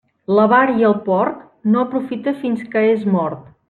[0.37, 1.45] L'avar i el porc,
[1.75, 3.51] no aprofita fins que és mort.